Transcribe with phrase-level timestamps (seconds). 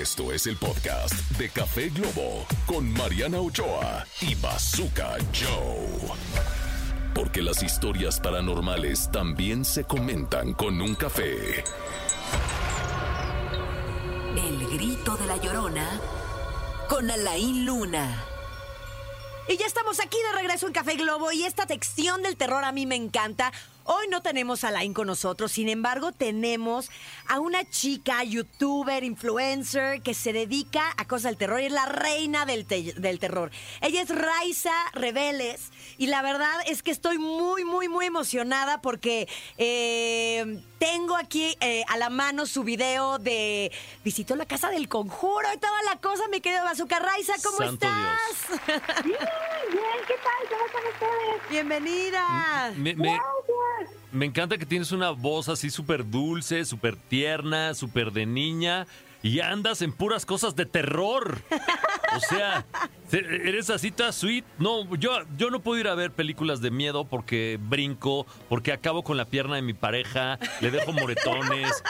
[0.00, 6.16] Esto es el podcast de Café Globo con Mariana Ochoa y Bazooka Joe.
[7.14, 11.62] Porque las historias paranormales también se comentan con un café.
[14.34, 16.00] El grito de la llorona
[16.88, 18.24] con Alain Luna.
[19.46, 22.72] Y ya estamos aquí de regreso en Café Globo y esta sección del terror a
[22.72, 23.52] mí me encanta.
[23.84, 26.90] Hoy no tenemos a Lain con nosotros, sin embargo tenemos
[27.28, 31.86] a una chica, youtuber, influencer, que se dedica a cosas del terror y es la
[31.86, 33.50] reina del, te- del terror.
[33.80, 39.28] Ella es Raiza Rebeles y la verdad es que estoy muy, muy, muy emocionada porque
[39.58, 43.72] eh, tengo aquí eh, a la mano su video de
[44.04, 46.98] visitó la casa del conjuro y toda la cosa, mi querido Bazooka.
[47.00, 48.60] Raiza, ¿cómo Santo estás?
[49.04, 49.18] Bien,
[49.70, 50.48] bien, ¿qué tal?
[50.48, 51.50] ¿Cómo están ustedes?
[51.50, 52.72] Bienvenida.
[52.76, 53.22] Me, me- Gracias.
[54.12, 58.86] Me encanta que tienes una voz así súper dulce, súper tierna, súper de niña
[59.22, 61.38] y andas en puras cosas de terror.
[62.16, 62.66] O sea,
[63.08, 64.44] se- eres así toda sweet.
[64.58, 69.02] No, yo, yo no puedo ir a ver películas de miedo porque brinco, porque acabo
[69.04, 71.82] con la pierna de mi pareja, le dejo moretones,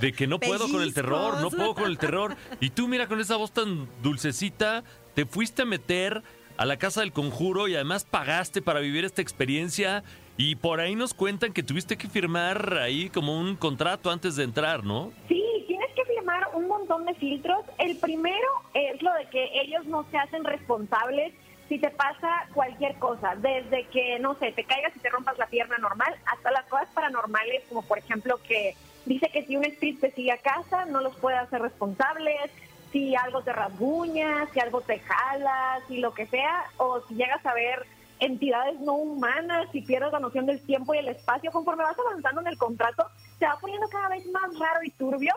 [0.00, 2.36] de, que no puedo con el terror, no puedo con el terror.
[2.60, 6.22] Y tú mira con esa voz tan dulcecita, te fuiste a meter
[6.56, 10.04] a la casa del conjuro y además pagaste para vivir esta experiencia
[10.42, 14.44] y por ahí nos cuentan que tuviste que firmar ahí como un contrato antes de
[14.44, 15.12] entrar, ¿no?
[15.28, 17.62] Sí, tienes que firmar un montón de filtros.
[17.76, 21.34] El primero es lo de que ellos no se hacen responsables
[21.68, 25.46] si te pasa cualquier cosa, desde que, no sé, te caigas y te rompas la
[25.46, 30.00] pierna normal, hasta las cosas paranormales, como por ejemplo que dice que si un espíritu
[30.00, 32.50] te sigue a casa, no los puede hacer responsables,
[32.92, 37.44] si algo te rasguña, si algo te jala, si lo que sea, o si llegas
[37.44, 37.86] a ver
[38.20, 42.40] entidades no humanas, si pierdes la noción del tiempo y el espacio, conforme vas avanzando
[42.42, 43.06] en el contrato,
[43.38, 45.34] se va poniendo cada vez más raro y turbio.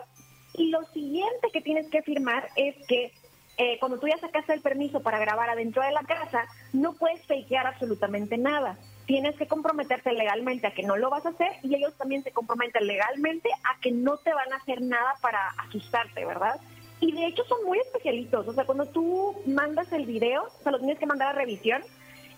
[0.54, 3.12] Y lo siguiente que tienes que firmar es que
[3.56, 7.24] eh, cuando tú ya sacaste el permiso para grabar adentro de la casa, no puedes
[7.26, 8.76] fakear absolutamente nada.
[9.06, 12.32] Tienes que comprometerte legalmente a que no lo vas a hacer y ellos también se
[12.32, 16.60] comprometen legalmente a que no te van a hacer nada para asustarte, ¿verdad?
[17.00, 18.48] Y de hecho son muy especialitos.
[18.48, 21.82] O sea, cuando tú mandas el video, o sea, lo tienes que mandar a revisión.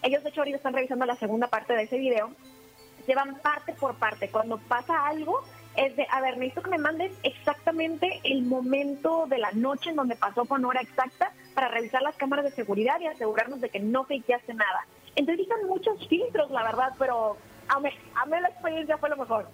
[0.02, 2.30] Ellos, de hecho, ahorita están revisando la segunda parte de ese video.
[3.06, 4.28] Llevan parte por parte.
[4.28, 5.42] Cuando pasa algo,
[5.76, 9.96] es de, a ver, necesito que me mandes exactamente el momento de la noche en
[9.96, 13.80] donde pasó con hora exacta para revisar las cámaras de seguridad y asegurarnos de que
[13.80, 14.86] no fakeaste nada.
[15.14, 17.36] Entonces, son muchos filtros, la verdad, pero
[17.68, 19.48] a mí, a mí la experiencia fue lo mejor.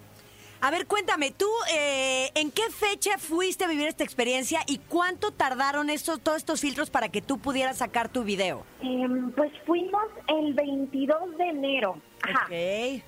[0.63, 5.31] A ver, cuéntame, tú, eh, ¿en qué fecha fuiste a vivir esta experiencia y cuánto
[5.31, 8.63] tardaron estos, todos estos filtros para que tú pudieras sacar tu video?
[8.81, 11.97] Em, pues fuimos el 22 de enero.
[12.21, 12.45] Ajá.
[12.45, 13.03] Ok.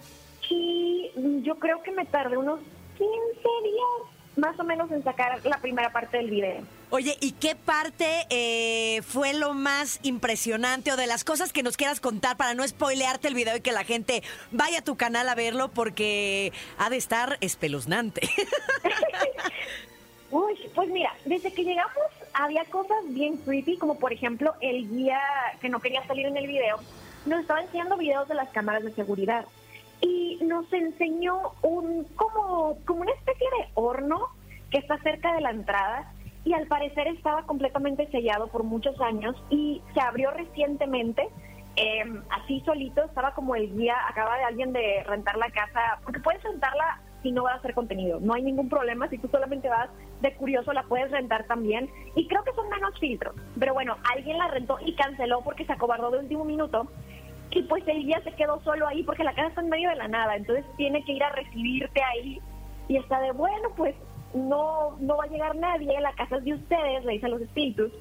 [0.50, 1.12] Y
[1.44, 2.60] yo creo que me tardé unos
[2.98, 3.08] 15
[3.64, 6.62] días más o menos en sacar la primera parte del video.
[6.90, 11.78] Oye, ¿y qué parte eh, fue lo más impresionante o de las cosas que nos
[11.78, 15.28] quieras contar para no spoilearte el video y que la gente vaya a tu canal
[15.30, 18.22] a verlo porque ha de estar espeluznante?
[20.32, 21.94] Uy, pues mira, desde que llegamos
[22.34, 25.20] había cosas bien creepy, como por ejemplo el guía
[25.62, 26.78] que no quería salir en el video,
[27.26, 29.46] nos estaba enseñando videos de las cámaras de seguridad
[30.02, 34.30] y nos enseñó un como, como una especie de horno
[34.70, 36.12] que está cerca de la entrada
[36.44, 41.28] y al parecer estaba completamente sellado por muchos años y se abrió recientemente.
[41.78, 46.22] eh, así solito, estaba como el guía, acaba de alguien de rentar la casa, porque
[46.22, 49.68] puedes rentarla si no vas a hacer contenido, no hay ningún problema, si tú solamente
[49.68, 49.90] vas
[50.22, 54.38] de curioso la puedes rentar también y creo que son menos filtros, pero bueno, alguien
[54.38, 56.88] la rentó y canceló porque se acobardó de último minuto
[57.56, 59.96] y pues el guía se quedó solo ahí porque la casa está en medio de
[59.96, 62.42] la nada, entonces tiene que ir a recibirte ahí
[62.90, 63.96] y está de bueno, pues
[64.34, 67.92] no, no va a llegar nadie, la casa es de ustedes, le dicen los espíritus.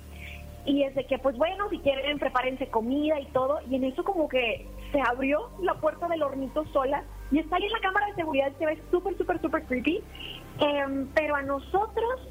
[0.66, 3.60] Y es de que, pues bueno, si quieren, prepárense comida y todo.
[3.70, 7.65] Y en eso como que se abrió la puerta del hornito sola y está ahí
[7.65, 10.03] en la cámara de seguridad, se ve súper, súper, súper creepy.
[10.60, 12.28] Em, pero a nosotros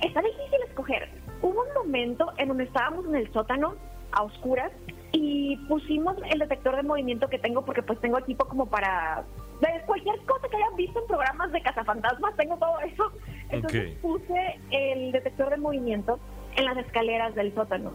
[0.00, 1.08] está difícil escoger.
[1.42, 3.74] Hubo un momento en donde estábamos en el sótano,
[4.12, 4.72] a oscuras,
[5.18, 9.24] y pusimos el detector de movimiento que tengo porque pues tengo equipo como para
[9.62, 13.10] de cualquier cosa que hayan visto en programas de cazafantasmas, tengo todo eso.
[13.48, 16.18] Entonces puse el detector de movimiento
[16.56, 17.92] en las escaleras del sótano.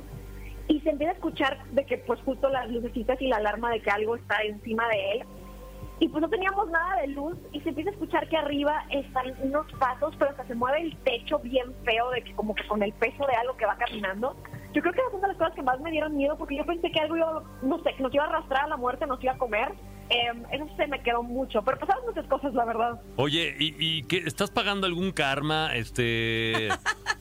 [0.67, 3.81] Y se empieza a escuchar de que pues justo las lucecitas y la alarma de
[3.81, 5.23] que algo está encima de él.
[5.99, 9.35] Y pues no teníamos nada de luz y se empieza a escuchar que arriba están
[9.43, 12.81] unos pasos, pero hasta se mueve el techo bien feo de que como que con
[12.81, 14.35] el peso de algo que va caminando.
[14.73, 16.65] Yo creo que es una de las cosas que más me dieron miedo porque yo
[16.65, 19.21] pensé que algo iba, no sé, que nos iba a arrastrar a la muerte, nos
[19.23, 19.69] iba a comer.
[20.09, 23.01] em, eso se me quedó mucho, pero pasaron muchas cosas, la verdad.
[23.15, 26.67] Oye, ¿y, y qué, estás pagando algún karma, este,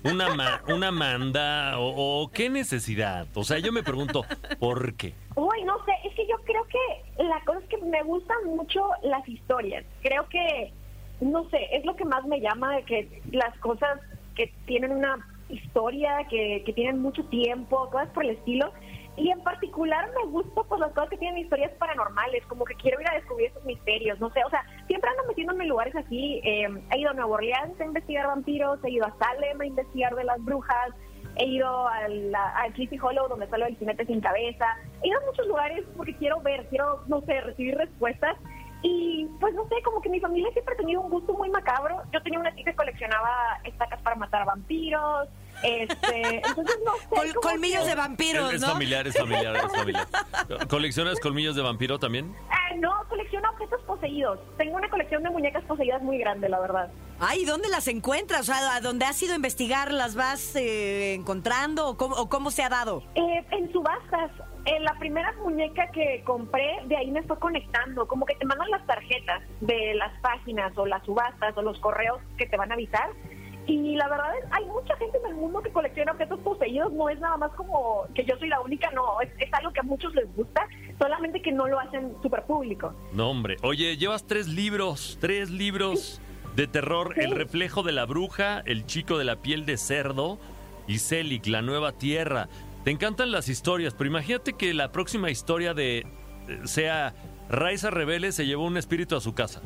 [0.02, 3.26] una, ma- una manda o, o qué necesidad?
[3.34, 4.24] O sea, yo me pregunto,
[4.58, 5.14] ¿por qué?
[5.36, 8.82] Uy, no sé, es que yo creo que la cosa es que me gustan mucho
[9.02, 9.84] las historias.
[10.02, 10.72] Creo que,
[11.20, 14.00] no sé, es lo que más me llama de que las cosas
[14.34, 15.16] que tienen una
[15.52, 18.72] historia, que, que tienen mucho tiempo, cosas por el estilo.
[19.16, 23.00] Y en particular me gusta pues las cosas que tienen historias paranormales, como que quiero
[23.00, 26.40] ir a descubrir esos misterios, no sé, o sea, siempre ando metiéndome en lugares así.
[26.44, 30.14] eh, he ido a Nueva Orleans a investigar vampiros, he ido a Salem a investigar
[30.14, 30.90] de las brujas,
[31.36, 34.66] he ido al, a- al Sleepy Hollow donde sale el jinete sin cabeza.
[35.02, 38.36] He ido a muchos lugares porque quiero ver, quiero, no sé, recibir respuestas.
[38.82, 42.02] Y pues no sé, como que mi familia siempre ha tenido un gusto muy macabro.
[42.12, 45.28] Yo tenía una tía que coleccionaba estacas para matar vampiros.
[45.62, 47.06] Este, entonces no sé.
[47.10, 48.68] Col- colmillos que- de vampiros, Es, es ¿no?
[48.68, 50.06] familiar, es familiar, es familiar.
[50.68, 52.34] ¿Coleccionas colmillos de vampiro también?
[52.50, 54.38] Ah, no, colecciono objetos poseídos.
[54.56, 56.90] Tengo una colección de muñecas poseídas muy grande, la verdad.
[57.18, 58.40] Ay, ¿dónde las encuentras?
[58.42, 59.92] O sea, ¿a dónde has ido a investigar?
[59.92, 63.02] ¿Las vas eh, encontrando o cómo, o cómo se ha dado?
[63.14, 64.30] Eh, en subastas,
[64.64, 68.70] en la primera muñeca que compré, de ahí me fue conectando, como que te mandan
[68.70, 72.74] las tarjetas de las páginas o las subastas o los correos que te van a
[72.74, 73.10] avisar.
[73.66, 77.08] Y la verdad es, hay mucha gente en el mundo que colecciona objetos poseídos, no
[77.08, 79.84] es nada más como que yo soy la única, no, es, es algo que a
[79.84, 80.66] muchos les gusta,
[80.98, 82.94] solamente que no lo hacen súper público.
[83.12, 83.56] No, hombre.
[83.62, 86.20] Oye, llevas tres libros, tres libros
[86.56, 87.14] de terror.
[87.16, 90.38] El reflejo de la bruja, El chico de la piel de cerdo
[90.86, 92.48] y Celic, la nueva tierra.
[92.84, 96.06] Te encantan las historias, pero imagínate que la próxima historia de eh,
[96.64, 97.14] sea
[97.48, 99.60] Raiza Rebele se llevó un espíritu a su casa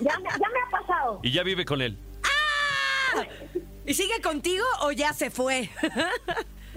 [0.00, 1.20] Ya, me- ya me ha pasado.
[1.22, 1.98] y ya vive con él.
[3.86, 5.70] ¿Y sigue contigo o ya se fue?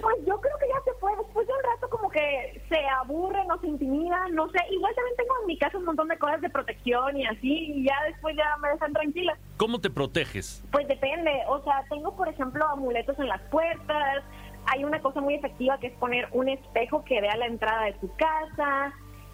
[0.00, 1.12] Pues yo creo que ya se fue.
[1.14, 4.56] Después de un rato como que se aburre, no se intimida, no sé.
[4.70, 7.84] Igual también tengo en mi casa un montón de cosas de protección y así, y
[7.84, 9.36] ya después ya me dejan tranquila.
[9.58, 10.64] ¿Cómo te proteges?
[10.72, 11.30] Pues depende.
[11.48, 14.24] O sea, tengo, por ejemplo, amuletos en las puertas.
[14.72, 17.92] Hay una cosa muy efectiva que es poner un espejo que vea la entrada de
[17.94, 18.92] tu casa.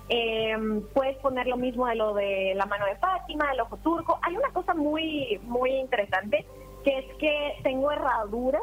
[0.08, 0.56] Eh,
[0.94, 4.18] puedes poner lo mismo de lo de la mano de Fátima, el ojo turco.
[4.22, 6.46] Hay una cosa muy, muy interesante
[6.84, 8.62] que es que tengo herraduras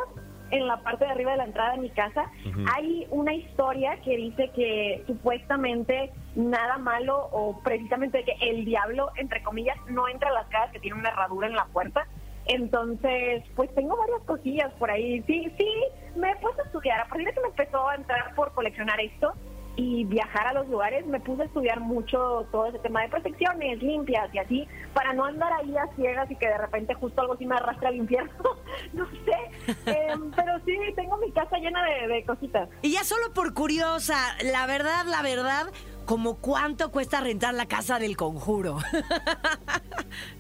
[0.50, 2.32] en la parte de arriba de la entrada de mi casa.
[2.74, 9.44] Hay una historia que dice que supuestamente nada malo o precisamente que el diablo, entre
[9.44, 12.08] comillas, no entra a las casas que tienen una herradura en la puerta.
[12.46, 15.22] Entonces, pues tengo varias cosillas por ahí.
[15.24, 15.70] Sí, sí,
[16.16, 17.02] me he puesto a estudiar.
[17.02, 19.34] A partir de que me empezó a entrar por coleccionar esto
[19.76, 23.82] y viajar a los lugares, me puse a estudiar mucho todo ese tema de protecciones
[23.82, 27.34] limpias y así, para no andar ahí a ciegas y que de repente justo algo
[27.34, 28.44] así me arrastre al infierno.
[28.94, 29.76] no sé.
[29.86, 32.70] Em, pero sí, tengo mi casa llena de, de cositas.
[32.82, 35.72] Y ya solo por curiosa, la verdad, la verdad,
[36.06, 38.78] como cuánto cuesta rentar la casa del conjuro.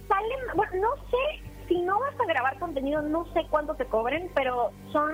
[0.07, 1.42] Salen, bueno, no sé,
[1.73, 5.11] si no vas a grabar contenido, no sé cuánto te cobren, pero son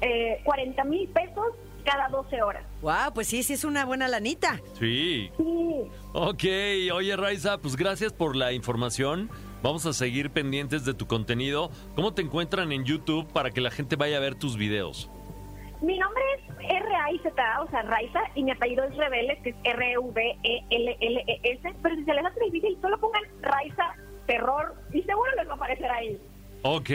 [0.00, 1.46] eh, 40 mil pesos
[1.84, 2.64] cada 12 horas.
[2.82, 4.60] wow, pues sí, sí es una buena lanita.
[4.78, 5.30] Sí.
[5.36, 6.44] Sí, Ok,
[6.94, 9.30] oye Raiza, pues gracias por la información.
[9.62, 11.70] Vamos a seguir pendientes de tu contenido.
[11.94, 15.10] ¿Cómo te encuentran en YouTube para que la gente vaya a ver tus videos?
[15.82, 19.70] mi nombre es R-A-I-Z-A, o sea, Raiza, y mi apellido es Reveles, que es E
[20.56, 23.94] R-E-V-E-L-L-E-S, pero si se les hace difícil, solo pongan Raiza
[24.26, 26.18] Terror y seguro les va a aparecer ahí.
[26.62, 26.90] Ok,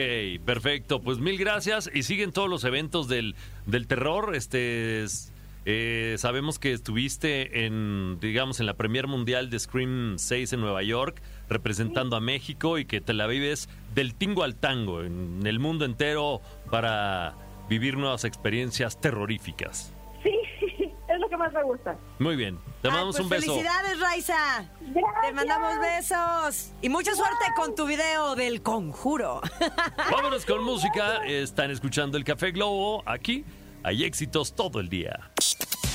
[0.46, 1.02] perfecto.
[1.02, 4.36] Pues mil gracias y siguen todos los eventos del, del terror.
[4.36, 5.32] Este es-
[5.66, 10.82] eh, sabemos que estuviste en, digamos, en la Premier Mundial de Scream 6 en Nueva
[10.82, 15.60] York, representando a México y que te la vives del tingo al tango en el
[15.60, 16.42] mundo entero
[16.72, 17.36] para
[17.70, 19.94] vivir nuevas experiencias terroríficas.
[20.24, 20.32] Sí,
[21.32, 21.98] que más me gusta.
[22.20, 23.54] Muy bien, te Ay, mandamos pues un beso.
[23.54, 24.70] Felicidades, Raiza.
[24.82, 25.22] Gracias.
[25.22, 26.72] Te mandamos besos.
[26.82, 29.42] Y mucha suerte con tu video del conjuro.
[30.12, 31.26] Vámonos con música.
[31.26, 33.02] Están escuchando el Café Globo.
[33.06, 33.46] Aquí
[33.84, 35.32] hay éxitos todo el día.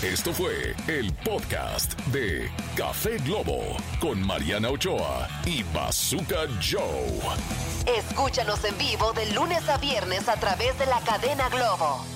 [0.02, 3.62] Esto fue el podcast de Café Globo
[4.00, 7.20] con Mariana Ochoa y Bazooka Joe.
[7.98, 12.15] Escúchanos en vivo de lunes a viernes a través de la cadena Globo.